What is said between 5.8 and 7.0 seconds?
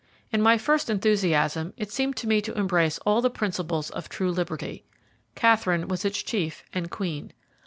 was its chief and